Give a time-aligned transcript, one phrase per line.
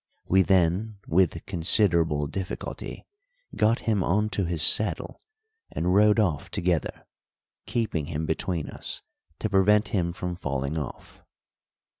[0.27, 3.05] We then with considerable difficulty
[3.55, 5.21] got him on to his saddle
[5.71, 7.05] and rode off together,
[7.67, 9.03] keeping him between us
[9.37, 11.21] to prevent him from falling off.